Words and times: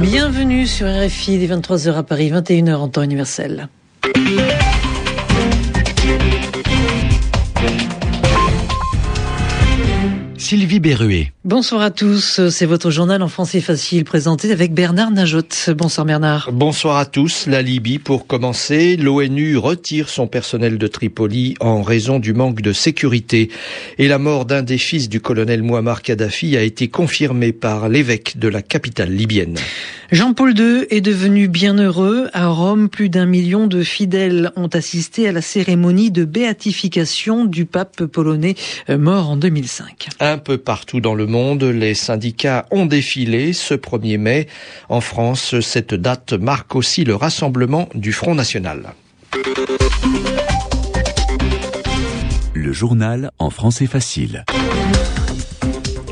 Bienvenue 0.00 0.66
sur 0.66 0.86
RFI, 0.86 1.38
des 1.38 1.48
23h 1.48 1.92
à 1.94 2.02
Paris, 2.02 2.30
21h 2.30 2.74
en 2.76 2.88
temps 2.88 3.02
universel. 3.02 3.68
Sylvie 10.48 10.80
Berruet. 10.80 11.32
Bonsoir 11.44 11.82
à 11.82 11.90
tous, 11.90 12.48
c'est 12.48 12.64
votre 12.64 12.90
journal 12.90 13.22
en 13.22 13.28
français 13.28 13.60
facile 13.60 14.04
présenté 14.04 14.50
avec 14.50 14.72
Bernard 14.72 15.10
Najot. 15.10 15.42
Bonsoir 15.76 16.06
Bernard. 16.06 16.48
Bonsoir 16.54 16.96
à 16.96 17.04
tous. 17.04 17.46
La 17.46 17.60
Libye 17.60 17.98
pour 17.98 18.26
commencer. 18.26 18.96
L'ONU 18.96 19.58
retire 19.58 20.08
son 20.08 20.26
personnel 20.26 20.78
de 20.78 20.86
Tripoli 20.86 21.54
en 21.60 21.82
raison 21.82 22.18
du 22.18 22.32
manque 22.32 22.62
de 22.62 22.72
sécurité. 22.72 23.50
Et 23.98 24.08
la 24.08 24.18
mort 24.18 24.46
d'un 24.46 24.62
des 24.62 24.78
fils 24.78 25.10
du 25.10 25.20
colonel 25.20 25.62
Muammar 25.62 26.00
Kadhafi 26.00 26.56
a 26.56 26.62
été 26.62 26.88
confirmée 26.88 27.52
par 27.52 27.90
l'évêque 27.90 28.38
de 28.38 28.48
la 28.48 28.62
capitale 28.62 29.10
libyenne. 29.10 29.58
Jean-Paul 30.10 30.58
II 30.58 30.86
est 30.88 31.02
devenu 31.02 31.48
bienheureux. 31.48 32.30
À 32.32 32.46
Rome, 32.46 32.88
plus 32.88 33.10
d'un 33.10 33.26
million 33.26 33.66
de 33.66 33.82
fidèles 33.82 34.52
ont 34.56 34.68
assisté 34.68 35.28
à 35.28 35.32
la 35.32 35.42
cérémonie 35.42 36.10
de 36.10 36.24
béatification 36.24 37.44
du 37.44 37.66
pape 37.66 38.04
polonais 38.04 38.54
euh, 38.88 38.96
mort 38.96 39.28
en 39.28 39.36
2005. 39.36 40.08
Un 40.20 40.37
peu 40.38 40.58
partout 40.58 41.00
dans 41.00 41.14
le 41.14 41.26
monde, 41.26 41.64
les 41.64 41.94
syndicats 41.94 42.66
ont 42.70 42.86
défilé 42.86 43.52
ce 43.52 43.74
1er 43.74 44.18
mai. 44.18 44.46
En 44.88 45.00
France, 45.00 45.60
cette 45.60 45.94
date 45.94 46.32
marque 46.32 46.74
aussi 46.76 47.04
le 47.04 47.14
rassemblement 47.14 47.88
du 47.94 48.12
Front 48.12 48.34
National. 48.34 48.94
Le 52.54 52.72
journal 52.72 53.30
en 53.38 53.50
français 53.50 53.86
facile. 53.86 54.44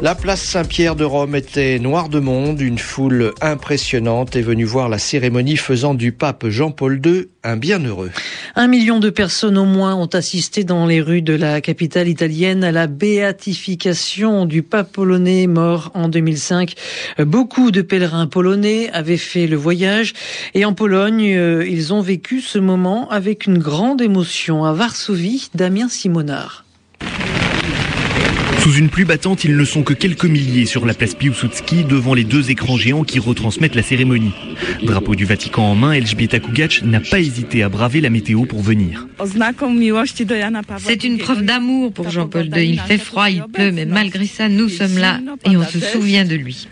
La 0.03 0.15
place 0.15 0.43
Saint-Pierre 0.43 0.95
de 0.95 1.05
Rome 1.05 1.35
était 1.35 1.79
noire 1.79 2.11
de 2.11 2.21
monde. 2.21 2.61
Une 2.61 2.79
foule 2.79 3.33
impressionnante 3.41 4.37
est 4.37 4.43
venue 4.43 4.67
voir 4.67 4.91
la 4.91 4.99
cérémonie 4.99 5.57
faisant 5.57 5.95
du 5.95 6.13
pape 6.13 6.49
Jean-Paul 6.49 7.01
II 7.03 7.29
un 7.43 7.57
bienheureux. 7.57 8.11
Un 8.57 8.67
million 8.67 9.01
de 9.01 9.09
personnes 9.09 9.57
au 9.57 9.65
moins 9.65 9.95
ont 9.95 10.07
assisté 10.07 10.65
dans 10.65 10.85
les 10.85 11.01
rues 11.01 11.23
de 11.23 11.33
la 11.33 11.63
capitale 11.63 12.09
italienne 12.09 12.63
à 12.63 12.73
la 12.73 12.89
béatification 12.89 14.45
du 14.45 14.63
pape 14.63 14.93
polonais 14.93 15.47
mort 15.47 15.93
en 15.95 16.09
2005. 16.09 16.75
Beaucoup 17.21 17.71
de 17.71 17.81
pèlerins 17.81 18.27
polonais 18.27 18.91
avaient 18.93 19.17
fait 19.17 19.47
le 19.47 19.57
voyage 19.57 20.13
et 20.53 20.67
en 20.67 20.75
Pologne, 20.75 21.35
euh, 21.35 21.67
ils 21.67 21.95
ont 21.95 22.03
vécu 22.03 22.43
ce 22.43 22.59
moment 22.59 23.09
avec 23.09 23.47
une 23.47 23.59
grande 23.59 24.03
émotion. 24.03 24.67
À 24.67 24.75
Varsovie, 24.75 25.49
Damien 25.55 25.89
Simonard. 25.89 26.66
Sous 28.67 28.79
une 28.79 28.89
pluie 28.89 29.05
battante, 29.05 29.45
ils 29.45 29.57
ne 29.57 29.65
sont 29.65 29.85
que 29.85 29.95
quelques 29.95 30.25
milliers 30.25 30.67
sur 30.67 30.87
la 30.87 30.93
place 30.93 31.15
Piłsudski 31.15 31.85
devant 31.85 32.15
les 32.15 32.25
deux 32.25 32.51
écrans 32.51 32.77
géants 32.77 33.05
qui 33.05 33.21
retransmettent 33.21 33.77
la 33.77 33.83
cérémonie. 33.85 34.33
Drapeau 34.83 35.15
du 35.15 35.25
Vatican 35.25 35.71
en 35.71 35.77
main, 35.77 35.93
Elżbieta 35.93 36.41
Kugac 36.41 36.83
n'a 36.83 36.99
pas 36.99 37.21
hésité 37.21 37.63
à 37.63 37.69
braver 37.69 38.01
la 38.01 38.11
météo 38.11 38.45
pour 38.45 38.63
venir. 38.63 39.07
C'est 40.79 41.05
une 41.05 41.19
preuve 41.19 41.45
d'amour 41.45 41.93
pour 41.93 42.11
Jean-Paul 42.11 42.47
II. 42.47 42.69
Il 42.69 42.81
fait 42.81 42.99
froid, 42.99 43.31
il 43.31 43.45
pleut, 43.45 43.71
mais 43.71 43.87
malgré 43.87 44.27
ça, 44.27 44.49
nous 44.49 44.69
sommes 44.69 44.99
là 44.99 45.21
et 45.45 45.57
on 45.57 45.63
se 45.63 45.79
souvient 45.79 46.25
de 46.25 46.35
lui. 46.35 46.67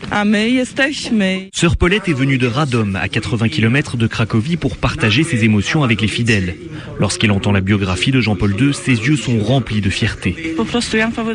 Sœur 1.52 1.76
Paulette 1.76 2.08
est 2.08 2.12
venue 2.12 2.38
de 2.38 2.48
Radom, 2.48 2.96
à 2.96 3.08
80 3.08 3.48
km 3.50 3.96
de 3.96 4.08
Cracovie, 4.08 4.56
pour 4.56 4.78
partager 4.78 5.22
ses 5.22 5.44
émotions 5.44 5.84
avec 5.84 6.00
les 6.00 6.08
fidèles. 6.08 6.56
Lorsqu'elle 6.98 7.30
entend 7.30 7.52
la 7.52 7.60
biographie 7.60 8.10
de 8.10 8.20
Jean-Paul 8.20 8.56
II, 8.60 8.74
ses 8.74 8.94
yeux 8.94 9.16
sont 9.16 9.38
remplis 9.38 9.80
de 9.80 9.90
fierté. 9.90 10.56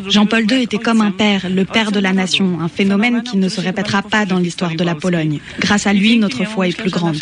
Jean-Paul 0.08 0.49
II 0.50 0.62
était 0.62 0.78
comme 0.78 1.00
un 1.00 1.10
père, 1.10 1.48
le 1.48 1.64
père 1.64 1.92
de 1.92 2.00
la 2.00 2.12
nation, 2.12 2.60
un 2.60 2.68
phénomène 2.68 3.22
qui 3.22 3.36
ne 3.36 3.48
se 3.48 3.60
répétera 3.60 4.02
pas 4.02 4.26
dans 4.26 4.38
l'histoire 4.38 4.74
de 4.74 4.84
la 4.84 4.94
Pologne. 4.94 5.40
Grâce 5.60 5.86
à 5.86 5.92
lui, 5.92 6.18
notre 6.18 6.44
foi 6.44 6.68
est 6.68 6.76
plus 6.76 6.90
grande. 6.90 7.16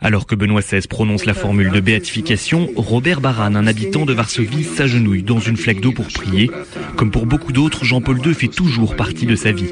Alors 0.00 0.26
que 0.26 0.34
Benoît 0.34 0.60
XVI 0.60 0.86
prononce 0.88 1.26
la 1.26 1.34
formule 1.34 1.70
de 1.70 1.80
béatification, 1.80 2.70
Robert 2.76 3.20
Baran, 3.20 3.54
un 3.54 3.66
habitant 3.66 4.04
de 4.04 4.12
Varsovie, 4.12 4.64
s'agenouille 4.64 5.22
dans 5.22 5.38
une 5.38 5.56
flaque 5.56 5.80
d'eau 5.80 5.92
pour 5.92 6.06
prier. 6.08 6.50
Comme 6.96 7.10
pour 7.10 7.26
beaucoup 7.26 7.52
d'autres, 7.52 7.84
Jean-Paul 7.84 8.20
II 8.24 8.34
fait 8.34 8.48
toujours 8.48 8.96
partie 8.96 9.26
de 9.26 9.36
sa 9.36 9.52
vie. 9.52 9.70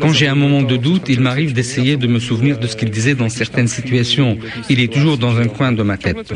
Quand 0.00 0.12
j'ai 0.12 0.28
un 0.28 0.34
moment 0.34 0.62
de 0.62 0.76
doute, 0.76 1.04
il 1.08 1.20
m'arrive 1.20 1.52
d'essayer 1.52 1.96
de 1.96 2.06
me 2.06 2.18
souvenir 2.18 2.58
de 2.58 2.66
ce 2.66 2.76
qu'il 2.76 2.90
disait 2.90 3.14
dans 3.14 3.28
certaines 3.28 3.68
situations. 3.68 4.38
Il 4.68 4.80
est 4.80 4.92
toujours 4.92 5.18
dans 5.18 5.36
un 5.36 5.46
coin 5.46 5.72
de 5.72 5.82
ma 5.82 5.96
tête. 5.96 6.32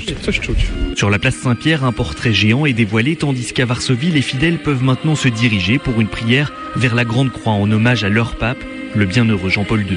Sur 0.94 1.10
la 1.10 1.18
place 1.18 1.36
Saint-Pierre, 1.36 1.84
un 1.84 1.92
portrait 1.92 2.32
géant 2.32 2.66
est 2.66 2.72
dévoilé, 2.72 3.16
tandis 3.16 3.52
qu'à 3.52 3.64
Varsovie, 3.64 4.10
les 4.10 4.22
fidèles 4.22 4.58
peuvent 4.66 4.82
maintenant 4.82 5.14
se 5.14 5.28
diriger 5.28 5.78
pour 5.78 6.00
une 6.00 6.08
prière 6.08 6.52
vers 6.74 6.96
la 6.96 7.04
Grande 7.04 7.30
Croix 7.30 7.52
en 7.52 7.70
hommage 7.70 8.02
à 8.02 8.08
leur 8.08 8.34
pape, 8.34 8.58
le 8.96 9.06
bienheureux 9.06 9.48
Jean-Paul 9.48 9.82
II. 9.82 9.96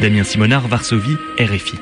Damien 0.00 0.24
Simonard, 0.24 0.68
Varsovie, 0.68 1.18
RFI. 1.38 1.76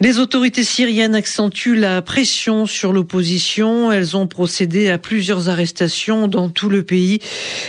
Les 0.00 0.18
autorités 0.18 0.64
syriennes 0.64 1.14
accentuent 1.14 1.76
la 1.76 2.02
pression 2.02 2.66
sur 2.66 2.92
l'opposition. 2.92 3.92
Elles 3.92 4.16
ont 4.16 4.26
procédé 4.26 4.88
à 4.88 4.98
plusieurs 4.98 5.48
arrestations 5.48 6.28
dans 6.28 6.48
tout 6.48 6.68
le 6.68 6.82
pays. 6.82 7.20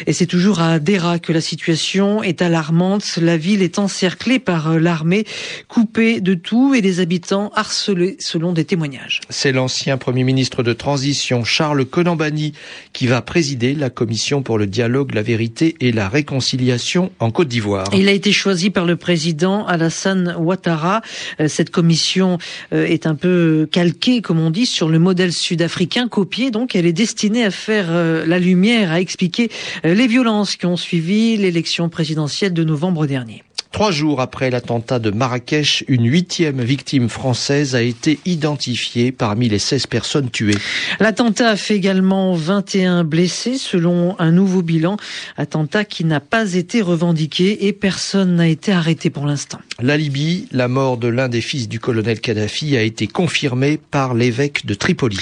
Et 0.08 0.14
c'est 0.14 0.26
toujours 0.26 0.62
à 0.62 0.80
Dera 0.80 1.20
que 1.20 1.34
la 1.34 1.42
situation 1.42 2.24
est 2.24 2.42
alarmante. 2.42 3.18
La 3.22 3.38
ville 3.38 3.62
est 3.62 3.78
encerclée 3.78 4.40
par 4.40 4.80
l'armée, 4.80 5.26
coupée 5.68 6.22
de 6.22 6.34
tout 6.34 6.74
et 6.74 6.82
des 6.82 7.00
habitants 7.00 7.52
harcelés 7.56 8.18
selon 8.20 8.54
des 8.54 8.66
témoignages. 8.66 9.22
C'est 9.30 9.52
l'ancien 9.52 9.98
Premier 9.98 10.24
ministre 10.24 10.64
de 10.64 10.74
transition, 10.74 11.44
Charles 11.44 11.86
Konambani, 11.86 12.54
qui 12.94 13.08
va 13.08 13.22
présider 13.22 13.74
la 13.74 13.90
commission 13.90 14.42
pour 14.44 14.58
le 14.58 14.68
dialogue, 14.68 15.14
la 15.14 15.22
vérité 15.22 15.76
et 15.82 15.92
la 15.92 16.10
réconciliation 16.10 17.12
en 17.20 17.32
Côte 17.32 17.50
d'Ivoire. 17.50 17.88
Il 17.94 18.08
a 18.08 18.12
été 18.12 18.32
choisi 18.32 18.70
par 18.70 18.86
le 18.86 18.96
président 18.96 19.66
Alassane 19.66 20.36
Ouattara. 20.40 21.02
Cette 21.48 21.70
commission 21.70 22.13
euh, 22.22 22.86
est 22.86 23.08
un 23.08 23.16
peu 23.16 23.68
calquée, 23.72 24.22
comme 24.22 24.40
on 24.40 24.50
dit, 24.50 24.66
sur 24.66 24.90
le 24.90 25.00
modèle 25.00 25.34
sud-africain, 25.34 26.08
copié. 26.08 26.52
Donc, 26.52 26.76
elle 26.76 26.86
est 26.86 26.94
destinée 26.94 27.44
à 27.44 27.52
faire 27.52 27.88
euh, 27.90 28.26
la 28.26 28.40
lumière, 28.40 28.92
à 28.92 29.00
expliquer 29.00 29.50
euh, 29.86 29.94
les 29.94 30.08
violences 30.08 30.56
qui 30.56 30.66
ont 30.66 30.78
suivi 30.78 31.38
l'élection 31.38 31.90
présidentielle 31.90 32.54
de 32.54 32.64
novembre 32.64 33.06
dernier. 33.08 33.44
Trois 33.74 33.90
jours 33.90 34.22
après 34.22 34.52
l'attentat 34.52 35.00
de 35.00 35.10
Marrakech, 35.10 35.84
une 35.88 36.06
huitième 36.06 36.62
victime 36.62 37.10
française 37.10 37.74
a 37.74 37.82
été 37.82 38.20
identifiée 38.24 39.12
parmi 39.12 39.50
les 39.50 39.58
16 39.58 39.88
personnes 39.88 40.30
tuées. 40.30 40.60
L'attentat 41.00 41.50
a 41.50 41.56
fait 41.56 41.76
également 41.76 42.36
21 42.36 43.04
blessés 43.04 43.58
selon 43.58 44.16
un 44.20 44.32
nouveau 44.32 44.62
bilan. 44.62 44.98
Attentat 45.38 45.86
qui 45.86 46.06
n'a 46.06 46.20
pas 46.20 46.54
été 46.54 46.84
revendiqué 46.84 47.66
et 47.66 47.74
personne 47.74 48.36
n'a 48.36 48.48
été 48.48 48.72
arrêté 48.72 49.10
pour 49.10 49.26
l'instant. 49.26 49.58
La 49.82 49.98
Libye, 49.98 50.48
la 50.52 50.68
mort 50.68 50.98
de 50.98 51.08
l'un 51.08 51.28
des 51.28 51.42
fils 51.42 51.68
du 51.68 51.80
colonel 51.80 52.20
Kadhafi 52.20 52.78
a 52.78 52.84
été 52.84 53.08
confirmée 53.08 53.80
par 53.90 54.14
l'évêque 54.14 54.68
de 54.68 54.76
Tripoli. 54.76 55.18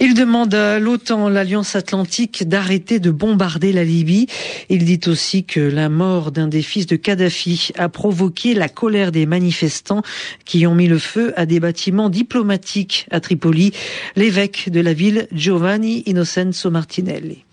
Il 0.00 0.14
demande 0.14 0.52
à 0.54 0.80
l'OTAN, 0.80 1.28
l'Alliance 1.28 1.76
Atlantique, 1.76 2.48
d'arrêter 2.48 2.98
de 2.98 3.12
bombarder 3.12 3.72
la 3.72 3.84
Libye. 3.84 4.26
Il 4.70 4.84
dit 4.84 5.00
aussi 5.06 5.44
que 5.44 5.60
la 5.60 5.88
mort 5.88 6.32
d'un 6.32 6.48
des 6.48 6.62
fils 6.62 6.86
de 6.86 6.96
Kadhafi 6.96 7.70
a 7.78 7.91
provoqué 7.92 8.54
la 8.54 8.68
colère 8.68 9.12
des 9.12 9.26
manifestants 9.26 10.02
qui 10.44 10.66
ont 10.66 10.74
mis 10.74 10.88
le 10.88 10.98
feu 10.98 11.32
à 11.36 11.46
des 11.46 11.60
bâtiments 11.60 12.08
diplomatiques 12.08 13.06
à 13.10 13.20
Tripoli. 13.20 13.72
L'évêque 14.16 14.70
de 14.70 14.80
la 14.80 14.92
ville, 14.92 15.28
Giovanni 15.32 16.02
Innocenzo 16.06 16.70
Martinelli. 16.70 17.44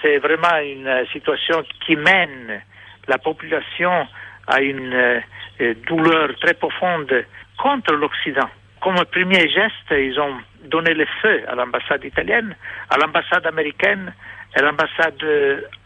C'est 0.00 0.18
vraiment 0.18 0.58
une 0.58 1.06
situation 1.12 1.62
qui 1.86 1.94
mène 1.96 2.60
la 3.06 3.18
population 3.18 4.06
à 4.48 4.60
une 4.60 4.94
euh, 4.94 5.74
douleur 5.86 6.30
très 6.40 6.54
profonde 6.54 7.12
contre 7.56 7.94
l'Occident. 7.94 8.48
Comme 8.80 8.96
premier 9.12 9.48
geste, 9.48 9.90
ils 9.92 10.18
ont 10.18 10.34
donné 10.64 10.94
le 10.94 11.06
feu 11.20 11.42
à 11.46 11.54
l'ambassade 11.54 12.04
italienne, 12.04 12.56
à 12.90 12.96
l'ambassade 12.96 13.46
américaine 13.46 14.12
et 14.56 14.58
à 14.58 14.62
l'ambassade 14.62 15.22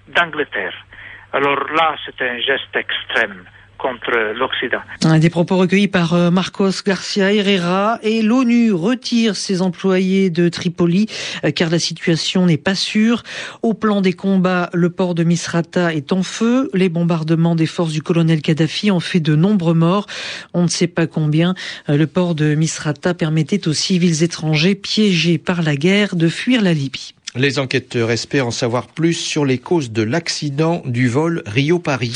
d'Angleterre. 0.08 0.74
Alors 1.32 1.70
là, 1.74 1.96
c'est 2.04 2.22
un 2.24 2.38
geste 2.38 2.74
extrême 2.74 3.44
l'Occident. 4.34 5.18
Des 5.18 5.30
propos 5.30 5.56
recueillis 5.56 5.88
par 5.88 6.14
euh, 6.14 6.30
Marcos 6.30 6.82
Garcia 6.84 7.32
Herrera 7.32 7.98
et 8.02 8.22
l'ONU 8.22 8.72
retire 8.72 9.36
ses 9.36 9.62
employés 9.62 10.30
de 10.30 10.48
Tripoli 10.48 11.06
euh, 11.44 11.50
car 11.50 11.70
la 11.70 11.78
situation 11.78 12.46
n'est 12.46 12.56
pas 12.56 12.74
sûre. 12.74 13.22
Au 13.62 13.74
plan 13.74 14.00
des 14.00 14.12
combats, 14.12 14.70
le 14.72 14.90
port 14.90 15.14
de 15.14 15.24
Misrata 15.24 15.94
est 15.94 16.12
en 16.12 16.22
feu. 16.22 16.70
Les 16.74 16.88
bombardements 16.88 17.54
des 17.54 17.66
forces 17.66 17.92
du 17.92 18.02
colonel 18.02 18.42
Kadhafi 18.42 18.90
ont 18.90 19.00
fait 19.00 19.20
de 19.20 19.34
nombreux 19.34 19.74
morts. 19.74 20.06
On 20.54 20.62
ne 20.62 20.68
sait 20.68 20.86
pas 20.86 21.06
combien. 21.06 21.54
Euh, 21.88 21.96
le 21.96 22.06
port 22.06 22.34
de 22.34 22.54
Misrata 22.54 23.14
permettait 23.14 23.68
aux 23.68 23.72
civils 23.72 24.22
étrangers 24.22 24.74
piégés 24.74 25.38
par 25.38 25.62
la 25.62 25.76
guerre 25.76 26.16
de 26.16 26.28
fuir 26.28 26.62
la 26.62 26.72
Libye. 26.72 27.15
Les 27.36 27.58
enquêteurs 27.58 28.10
espèrent 28.10 28.46
en 28.46 28.50
savoir 28.50 28.86
plus 28.86 29.12
sur 29.12 29.44
les 29.44 29.58
causes 29.58 29.90
de 29.90 30.00
l'accident 30.00 30.82
du 30.86 31.06
vol 31.06 31.42
Rio-Paris. 31.44 32.14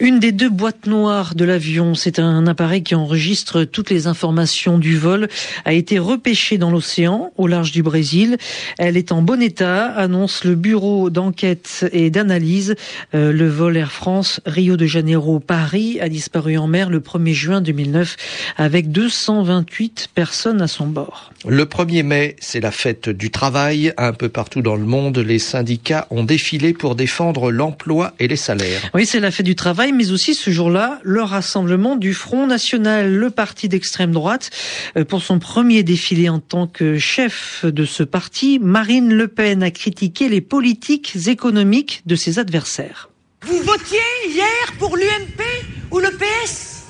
Une 0.00 0.18
des 0.18 0.32
deux 0.32 0.48
boîtes 0.48 0.86
noires 0.86 1.34
de 1.34 1.44
l'avion, 1.44 1.94
c'est 1.94 2.18
un 2.18 2.46
appareil 2.46 2.82
qui 2.82 2.94
enregistre 2.94 3.64
toutes 3.64 3.90
les 3.90 4.06
informations 4.06 4.78
du 4.78 4.96
vol, 4.96 5.28
a 5.66 5.74
été 5.74 5.98
repêchée 5.98 6.56
dans 6.56 6.70
l'océan 6.70 7.32
au 7.36 7.48
large 7.48 7.70
du 7.72 7.82
Brésil. 7.82 8.38
Elle 8.78 8.96
est 8.96 9.12
en 9.12 9.20
bon 9.20 9.42
état, 9.42 9.84
annonce 9.88 10.44
le 10.44 10.54
bureau 10.54 11.10
d'enquête 11.10 11.84
et 11.92 12.08
d'analyse. 12.08 12.74
Euh, 13.14 13.30
le 13.30 13.48
vol 13.48 13.76
Air 13.76 13.92
France 13.92 14.40
Rio 14.46 14.78
de 14.78 14.86
Janeiro 14.86 15.38
Paris 15.38 15.98
a 16.00 16.08
disparu 16.08 16.56
en 16.56 16.66
mer 16.66 16.88
le 16.88 17.00
1er 17.00 17.34
juin 17.34 17.60
2009 17.60 18.16
avec 18.56 18.90
228 18.90 20.08
personnes 20.14 20.62
à 20.62 20.66
son 20.66 20.86
bord. 20.86 21.30
Le 21.46 21.64
1er 21.66 22.04
mai, 22.04 22.36
c'est 22.40 22.60
la 22.60 22.70
fête 22.70 23.10
du 23.10 23.30
travail 23.30 23.92
un 23.98 24.14
peu 24.14 24.30
partout 24.30 24.61
dans 24.62 24.76
le 24.76 24.84
monde, 24.84 25.18
les 25.18 25.38
syndicats 25.38 26.06
ont 26.10 26.24
défilé 26.24 26.72
pour 26.72 26.94
défendre 26.94 27.50
l'emploi 27.50 28.14
et 28.18 28.28
les 28.28 28.36
salaires. 28.36 28.90
Oui, 28.94 29.04
c'est 29.04 29.20
la 29.20 29.30
fête 29.30 29.46
du 29.46 29.54
travail, 29.54 29.92
mais 29.92 30.10
aussi 30.10 30.34
ce 30.34 30.50
jour-là, 30.50 31.00
le 31.02 31.22
rassemblement 31.22 31.96
du 31.96 32.14
Front 32.14 32.46
National, 32.46 33.12
le 33.12 33.30
parti 33.30 33.68
d'extrême 33.68 34.12
droite. 34.12 34.50
Euh, 34.96 35.04
pour 35.04 35.22
son 35.22 35.38
premier 35.38 35.82
défilé 35.82 36.28
en 36.28 36.38
tant 36.38 36.66
que 36.66 36.98
chef 36.98 37.64
de 37.64 37.84
ce 37.84 38.02
parti, 38.02 38.58
Marine 38.60 39.12
Le 39.12 39.28
Pen 39.28 39.62
a 39.62 39.70
critiqué 39.70 40.28
les 40.28 40.40
politiques 40.40 41.16
économiques 41.26 42.02
de 42.06 42.16
ses 42.16 42.38
adversaires. 42.38 43.10
Vous 43.42 43.60
votiez 43.62 43.98
hier 44.28 44.72
pour 44.78 44.96
l'UMP 44.96 45.42
ou 45.90 45.98
le 45.98 46.10
PS 46.10 46.84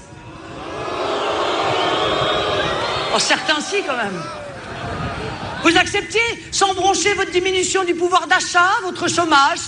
Oh, 3.14 3.18
certains 3.18 3.60
si 3.60 3.82
quand 3.86 3.96
même. 3.96 4.41
Vous 5.62 5.76
acceptiez, 5.76 6.20
sans 6.50 6.74
broncher, 6.74 7.14
votre 7.14 7.30
diminution 7.30 7.84
du 7.84 7.94
pouvoir 7.94 8.26
d'achat, 8.26 8.70
votre 8.82 9.08
chômage, 9.08 9.60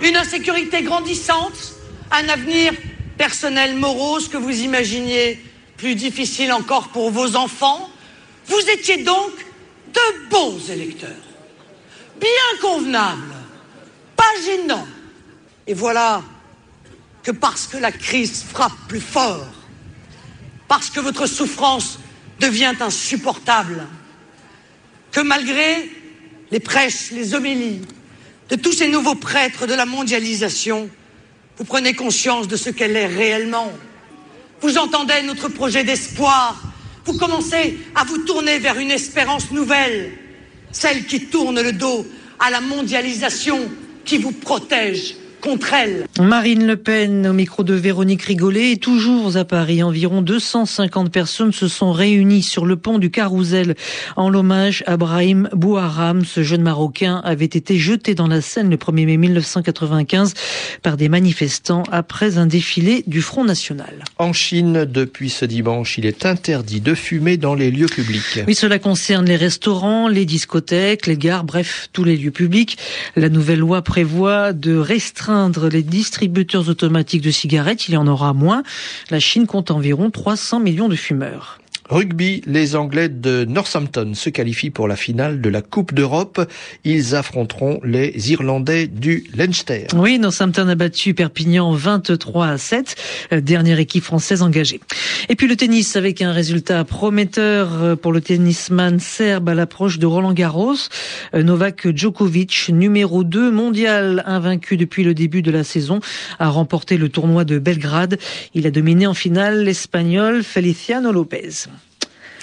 une 0.00 0.16
insécurité 0.16 0.82
grandissante, 0.82 1.74
un 2.10 2.28
avenir 2.28 2.72
personnel 3.16 3.76
morose 3.76 4.28
que 4.28 4.36
vous 4.36 4.62
imaginiez 4.62 5.40
plus 5.76 5.94
difficile 5.94 6.52
encore 6.52 6.88
pour 6.88 7.10
vos 7.10 7.36
enfants. 7.36 7.88
Vous 8.46 8.60
étiez 8.72 9.04
donc 9.04 9.30
de 9.94 10.28
bons 10.28 10.70
électeurs, 10.70 11.10
bien 12.20 12.58
convenables, 12.60 13.34
pas 14.16 14.24
gênants. 14.44 14.88
Et 15.68 15.74
voilà 15.74 16.22
que 17.22 17.30
parce 17.30 17.68
que 17.68 17.76
la 17.76 17.92
crise 17.92 18.42
frappe 18.42 18.72
plus 18.88 19.00
fort, 19.00 19.46
parce 20.66 20.90
que 20.90 20.98
votre 20.98 21.26
souffrance 21.26 22.00
devient 22.40 22.74
insupportable, 22.80 23.86
que 25.12 25.20
malgré 25.20 25.90
les 26.50 26.60
prêches, 26.60 27.10
les 27.12 27.34
homélies 27.34 27.82
de 28.48 28.56
tous 28.56 28.72
ces 28.72 28.88
nouveaux 28.88 29.14
prêtres 29.14 29.66
de 29.66 29.74
la 29.74 29.86
mondialisation, 29.86 30.90
vous 31.56 31.64
prenez 31.64 31.94
conscience 31.94 32.48
de 32.48 32.56
ce 32.56 32.70
qu'elle 32.70 32.96
est 32.96 33.06
réellement. 33.06 33.70
Vous 34.60 34.78
entendez 34.78 35.22
notre 35.24 35.48
projet 35.48 35.84
d'espoir. 35.84 36.60
Vous 37.04 37.16
commencez 37.18 37.78
à 37.94 38.04
vous 38.04 38.18
tourner 38.18 38.58
vers 38.58 38.78
une 38.78 38.90
espérance 38.90 39.50
nouvelle, 39.50 40.12
celle 40.70 41.06
qui 41.06 41.26
tourne 41.26 41.60
le 41.60 41.72
dos 41.72 42.06
à 42.38 42.50
la 42.50 42.60
mondialisation 42.60 43.70
qui 44.04 44.18
vous 44.18 44.32
protège 44.32 45.16
contre 45.42 45.74
elle. 45.74 46.06
Marine 46.20 46.66
Le 46.68 46.76
Pen 46.76 47.26
au 47.26 47.32
micro 47.32 47.64
de 47.64 47.74
Véronique 47.74 48.22
Rigolet 48.22 48.76
toujours 48.76 49.36
à 49.36 49.44
Paris. 49.44 49.82
Environ 49.82 50.22
250 50.22 51.10
personnes 51.10 51.52
se 51.52 51.66
sont 51.66 51.90
réunies 51.90 52.42
sur 52.42 52.64
le 52.64 52.76
pont 52.76 53.00
du 53.00 53.10
Carousel 53.10 53.74
en 54.14 54.30
l'hommage 54.30 54.84
à 54.86 54.96
Brahim 54.96 55.48
Bouharam. 55.52 56.24
Ce 56.24 56.44
jeune 56.44 56.62
Marocain 56.62 57.20
avait 57.24 57.44
été 57.44 57.76
jeté 57.76 58.14
dans 58.14 58.28
la 58.28 58.40
Seine 58.40 58.70
le 58.70 58.76
1er 58.76 59.04
mai 59.04 59.16
1995 59.16 60.34
par 60.80 60.96
des 60.96 61.08
manifestants 61.08 61.82
après 61.90 62.38
un 62.38 62.46
défilé 62.46 63.02
du 63.08 63.20
Front 63.20 63.44
National. 63.44 64.04
En 64.18 64.32
Chine, 64.32 64.84
depuis 64.84 65.28
ce 65.28 65.44
dimanche, 65.44 65.98
il 65.98 66.06
est 66.06 66.24
interdit 66.24 66.80
de 66.80 66.94
fumer 66.94 67.36
dans 67.36 67.56
les 67.56 67.72
lieux 67.72 67.86
publics. 67.86 68.40
Oui, 68.46 68.54
cela 68.54 68.78
concerne 68.78 69.26
les 69.26 69.36
restaurants, 69.36 70.06
les 70.06 70.24
discothèques, 70.24 71.08
les 71.08 71.16
gares, 71.16 71.42
bref, 71.42 71.88
tous 71.92 72.04
les 72.04 72.16
lieux 72.16 72.30
publics. 72.30 72.78
La 73.16 73.28
nouvelle 73.28 73.58
loi 73.58 73.82
prévoit 73.82 74.52
de 74.52 74.76
restreindre 74.76 75.31
les 75.68 75.82
distributeurs 75.82 76.68
automatiques 76.68 77.22
de 77.22 77.30
cigarettes, 77.30 77.88
il 77.88 77.94
y 77.94 77.96
en 77.96 78.06
aura 78.06 78.32
moins. 78.32 78.62
La 79.10 79.20
Chine 79.20 79.46
compte 79.46 79.70
environ 79.70 80.10
300 80.10 80.60
millions 80.60 80.88
de 80.88 80.96
fumeurs. 80.96 81.61
Rugby, 81.92 82.40
les 82.46 82.74
Anglais 82.74 83.10
de 83.10 83.44
Northampton 83.44 84.12
se 84.14 84.30
qualifient 84.30 84.70
pour 84.70 84.88
la 84.88 84.96
finale 84.96 85.42
de 85.42 85.50
la 85.50 85.60
Coupe 85.60 85.92
d'Europe. 85.92 86.40
Ils 86.84 87.14
affronteront 87.14 87.80
les 87.84 88.32
Irlandais 88.32 88.86
du 88.86 89.24
Leinster. 89.34 89.88
Oui, 89.94 90.18
Northampton 90.18 90.66
a 90.68 90.74
battu 90.74 91.12
Perpignan 91.12 91.70
23 91.74 92.46
à 92.46 92.56
7, 92.56 92.96
euh, 93.34 93.40
dernière 93.42 93.78
équipe 93.78 94.04
française 94.04 94.40
engagée. 94.40 94.80
Et 95.28 95.36
puis 95.36 95.46
le 95.46 95.54
tennis 95.54 95.94
avec 95.94 96.22
un 96.22 96.32
résultat 96.32 96.82
prometteur 96.84 97.82
euh, 97.82 97.94
pour 97.94 98.12
le 98.12 98.22
tennisman 98.22 98.98
serbe 98.98 99.50
à 99.50 99.54
l'approche 99.54 99.98
de 99.98 100.06
Roland 100.06 100.32
Garros. 100.32 100.76
Euh, 101.34 101.42
Novak 101.42 101.94
Djokovic, 101.94 102.70
numéro 102.70 103.22
2 103.22 103.50
mondial, 103.50 104.22
invaincu 104.24 104.78
depuis 104.78 105.04
le 105.04 105.12
début 105.12 105.42
de 105.42 105.50
la 105.50 105.62
saison, 105.62 106.00
a 106.38 106.48
remporté 106.48 106.96
le 106.96 107.10
tournoi 107.10 107.44
de 107.44 107.58
Belgrade. 107.58 108.18
Il 108.54 108.66
a 108.66 108.70
dominé 108.70 109.06
en 109.06 109.12
finale 109.12 109.62
l'Espagnol 109.62 110.42
Feliciano 110.42 111.12
Lopez. 111.12 111.68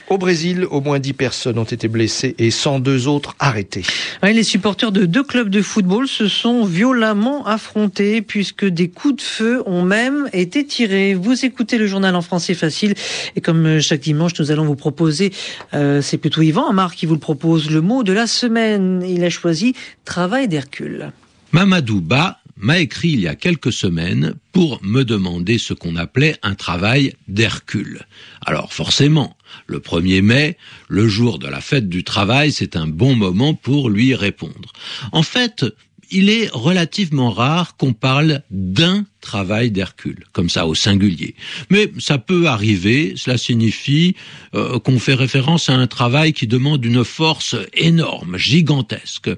Au 0.10 0.18
Brésil, 0.18 0.66
au 0.72 0.82
moins 0.82 0.98
10 0.98 1.14
personnes 1.14 1.60
ont 1.60 1.64
été 1.64 1.88
blessées 1.88 2.34
et 2.40 2.50
102 2.50 3.08
autres 3.08 3.36
arrêtées. 3.38 3.84
les 4.24 4.42
supporters 4.42 4.92
de 4.92 5.06
deux 5.06 5.24
clubs 5.24 5.50
de 5.50 5.62
football 5.62 6.08
se 6.08 6.28
sont 6.28 6.66
violemment 6.66 7.46
affrontés 7.46 8.24
puisque 8.24 8.66
des 8.66 8.90
coups 8.90 9.18
de 9.18 9.22
feu 9.22 9.64
ont 9.68 9.84
même 9.84 10.28
été 10.34 10.66
tirés. 10.66 11.14
Vous 11.14 11.46
écoutez 11.46 11.78
le 11.78 11.86
journal 11.86 12.16
en 12.16 12.24
français 12.24 12.56
facile 12.56 12.96
et 13.36 13.42
comme 13.42 13.80
chaque 13.82 14.02
dimanche, 14.02 14.32
nous 14.40 14.50
allons 14.50 14.66
vous 14.66 14.76
proposer, 14.76 15.32
euh, 15.76 16.02
c'est 16.02 16.18
plutôt 16.18 16.42
Yvan 16.42 16.68
Amar 16.68 16.96
qui 16.96 17.06
vous 17.06 17.14
le 17.14 17.20
propose, 17.20 17.70
le 17.70 17.82
mot 17.82 18.02
de 18.02 18.14
la 18.14 18.26
semaine. 18.26 19.04
Il 19.08 19.24
a 19.24 19.30
choisi 19.30 19.76
travail 20.06 20.48
d'Hercule. 20.48 21.12
Mamadou 21.52 22.02
Ba 22.02 22.40
m'a 22.60 22.80
écrit 22.80 23.10
il 23.10 23.22
y 23.22 23.28
a 23.28 23.36
quelques 23.36 23.72
semaines 23.72 24.34
pour 24.52 24.80
me 24.84 25.04
demander 25.04 25.58
ce 25.58 25.74
qu'on 25.74 25.96
appelait 25.96 26.36
un 26.44 26.56
travail 26.56 27.14
d'Hercule. 27.28 28.02
Alors 28.46 28.74
forcément, 28.74 29.38
le 29.68 29.80
1er 29.80 30.22
mai, 30.22 30.58
le 30.88 31.08
jour 31.08 31.40
de 31.40 31.48
la 31.48 31.62
fête 31.62 31.90
du 31.90 32.04
travail, 32.04 32.52
c'est 32.52 32.76
un 32.76 32.88
bon 32.88 33.16
moment 33.16 33.54
pour 33.54 33.90
lui 33.90 34.16
répondre. 34.16 34.74
En 35.12 35.24
fait, 35.24 35.66
il 36.12 36.30
est 36.30 36.50
relativement 36.52 37.32
rare 37.32 37.78
qu'on 37.78 37.94
parle 37.94 38.42
d'un 38.52 39.06
travail 39.22 39.70
d'Hercule, 39.72 40.24
comme 40.32 40.50
ça 40.50 40.66
au 40.66 40.76
singulier. 40.76 41.36
Mais 41.70 41.92
ça 42.00 42.18
peut 42.18 42.48
arriver, 42.48 43.14
cela 43.18 43.38
signifie 43.38 44.16
euh, 44.56 44.80
qu'on 44.80 44.98
fait 44.98 45.14
référence 45.14 45.70
à 45.70 45.74
un 45.74 45.88
travail 45.88 46.34
qui 46.34 46.48
demande 46.48 46.84
une 46.86 47.04
force 47.04 47.56
énorme, 47.74 48.38
gigantesque. 48.38 49.30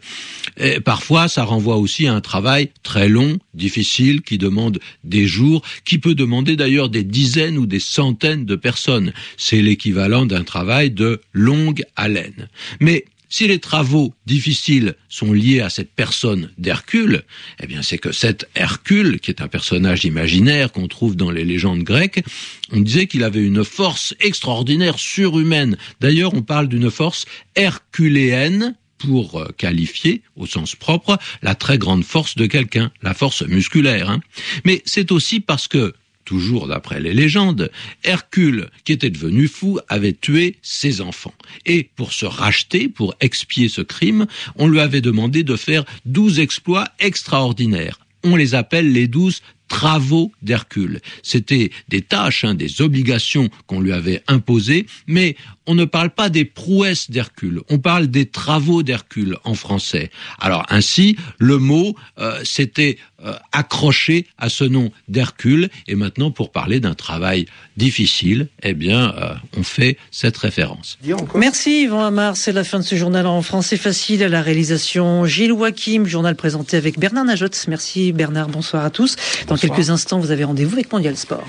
Et 0.58 0.80
parfois, 0.80 1.28
ça 1.28 1.44
renvoie 1.44 1.78
aussi 1.78 2.08
à 2.08 2.14
un 2.14 2.22
travail 2.22 2.70
très 2.84 3.10
long, 3.10 3.40
difficile, 3.54 4.22
qui 4.22 4.38
demande 4.38 4.80
des 5.04 5.26
jours, 5.26 5.64
qui 5.84 5.98
peut 5.98 6.16
demander 6.16 6.56
d'ailleurs 6.56 6.90
des 6.90 7.04
dizaines 7.04 7.58
ou 7.58 7.66
des 7.66 7.80
centaines 7.80 8.46
de 8.46 8.56
personnes. 8.56 9.14
C'est 9.38 9.62
l'équivalent 9.62 10.26
d'un 10.26 10.44
travail 10.44 10.92
de 10.92 11.22
longue 11.34 11.84
haleine. 11.96 12.50
Mais 12.80 13.06
si 13.32 13.48
les 13.48 13.58
travaux 13.58 14.14
difficiles 14.28 14.96
sont 15.10 15.34
liés 15.34 15.62
à 15.62 15.70
cette 15.70 15.92
personne 15.96 16.52
d'Hercule, 16.60 17.24
eh 17.64 17.66
bien 17.66 17.82
c'est 17.82 17.98
que 17.98 18.12
cet 18.12 18.48
Hercule, 18.54 19.20
qui 19.20 19.32
est 19.32 19.42
un 19.42 19.48
personnage 19.48 20.06
imaginaire 20.06 20.72
qu'on 20.72 20.88
trouve 20.88 21.16
dans 21.16 21.32
les 21.32 21.46
légendes 21.46 21.84
grecques, 21.84 22.24
on 22.72 22.82
disait 22.82 23.08
qu'il 23.08 23.24
avait 23.24 23.44
une 23.44 23.64
force 23.64 24.14
extraordinaire, 24.20 25.00
surhumaine. 25.00 25.78
D'ailleurs, 26.00 26.34
on 26.36 26.44
parle 26.44 26.68
d'une 26.68 26.92
force 26.92 27.26
herculéenne, 27.56 28.76
pour 29.02 29.40
euh, 29.40 29.48
qualifier, 29.58 30.22
au 30.36 30.46
sens 30.46 30.76
propre, 30.76 31.18
la 31.42 31.56
très 31.56 31.78
grande 31.78 32.04
force 32.04 32.36
de 32.36 32.46
quelqu'un, 32.46 32.92
la 33.02 33.14
force 33.14 33.42
musculaire. 33.42 34.10
Hein. 34.10 34.22
Mais 34.64 34.82
c'est 34.86 35.12
aussi 35.12 35.40
parce 35.40 35.68
que 35.68 35.94
toujours 36.26 36.68
d'après 36.68 37.00
les 37.00 37.14
légendes, 37.14 37.72
Hercule, 38.04 38.70
qui 38.84 38.94
était 38.94 39.10
devenu 39.10 39.48
fou, 39.48 39.80
avait 39.90 40.14
tué 40.14 40.58
ses 40.62 41.02
enfants. 41.02 41.34
Et 41.66 41.90
pour 41.96 42.14
se 42.14 42.26
racheter, 42.26 42.90
pour 42.90 43.16
expier 43.20 43.70
ce 43.70 43.82
crime, 43.82 44.28
on 44.56 44.68
lui 44.68 44.80
avait 44.80 45.02
demandé 45.02 45.44
de 45.44 45.56
faire 45.56 45.86
douze 46.06 46.40
exploits 46.40 46.88
extraordinaires. 47.00 48.00
On 48.24 48.36
les 48.36 48.54
appelle 48.54 48.92
les 48.92 49.08
douze 49.08 49.42
travaux 49.72 50.34
d'Hercule. 50.42 51.00
C'était 51.24 51.72
des 51.88 52.02
tâches, 52.02 52.44
hein, 52.44 52.56
des 52.56 52.82
obligations 52.82 53.48
qu'on 53.68 53.80
lui 53.80 53.94
avait 53.94 54.22
imposées, 54.28 54.86
mais 55.08 55.38
on 55.66 55.76
ne 55.76 55.86
parle 55.86 56.10
pas 56.10 56.30
des 56.30 56.44
prouesses 56.44 57.10
d'Hercule, 57.10 57.62
on 57.70 57.80
parle 57.80 58.08
des 58.08 58.26
travaux 58.26 58.84
d'Hercule 58.84 59.38
en 59.46 59.54
français. 59.54 60.12
Alors 60.40 60.66
ainsi, 60.70 61.16
le 61.38 61.58
mot 61.58 61.96
euh, 62.20 62.44
s'était 62.44 62.98
euh, 63.24 63.34
accroché 63.54 64.26
à 64.38 64.50
ce 64.50 64.66
nom 64.66 64.92
d'Hercule, 65.08 65.70
et 65.88 65.96
maintenant 65.96 66.32
pour 66.32 66.52
parler 66.52 66.82
d'un 66.82 66.96
travail 66.96 67.46
difficile, 67.78 68.50
eh 68.64 68.74
bien, 68.74 69.14
euh, 69.16 69.34
on 69.56 69.64
fait 69.64 69.98
cette 70.10 70.36
référence. 70.38 70.98
Merci 71.36 71.84
Yvan 71.84 72.04
Amar, 72.04 72.36
c'est 72.36 72.52
la 72.52 72.66
fin 72.66 72.80
de 72.80 72.84
ce 72.84 72.96
journal 72.96 73.26
en 73.26 73.42
français 73.42 73.78
facile 73.78 74.24
à 74.24 74.28
la 74.28 74.42
réalisation 74.42 75.26
Gilles 75.26 75.54
Wakim, 75.54 76.08
journal 76.08 76.36
présenté 76.36 76.76
avec 76.76 77.00
Bernard 77.00 77.26
Najotte. 77.26 77.66
Merci 77.70 78.12
Bernard, 78.12 78.50
bonsoir 78.50 78.84
à 78.84 78.90
tous. 78.90 79.16
Dans 79.48 79.56
quelques 79.62 79.92
instants, 79.92 80.20
vous 80.20 80.32
avez 80.32 80.44
rendez-vous 80.44 80.74
avec 80.74 80.92
Mondial 80.92 81.16
Sport. 81.16 81.46